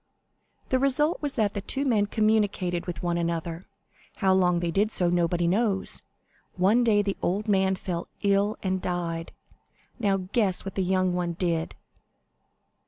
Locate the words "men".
1.85-2.07